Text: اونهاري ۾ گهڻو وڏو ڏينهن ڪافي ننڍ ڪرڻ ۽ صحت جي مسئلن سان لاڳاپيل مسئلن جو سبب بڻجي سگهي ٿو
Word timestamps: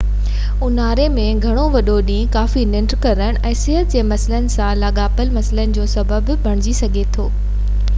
اونهاري 0.67 1.03
۾ 1.17 1.25
گهڻو 1.43 1.65
وڏو 1.75 1.97
ڏينهن 2.07 2.31
ڪافي 2.35 2.63
ننڍ 2.71 2.95
ڪرڻ 3.05 3.39
۽ 3.51 3.53
صحت 3.63 3.93
جي 3.95 4.03
مسئلن 4.13 4.49
سان 4.57 4.75
لاڳاپيل 4.85 5.35
مسئلن 5.37 5.79
جو 5.81 5.89
سبب 5.97 6.37
بڻجي 6.49 6.79
سگهي 6.83 7.07
ٿو 7.19 7.33